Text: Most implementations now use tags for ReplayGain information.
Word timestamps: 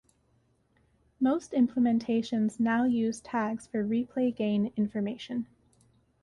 Most 1.19 1.51
implementations 1.51 2.59
now 2.59 2.85
use 2.85 3.21
tags 3.21 3.67
for 3.67 3.83
ReplayGain 3.85 4.75
information. 4.75 5.45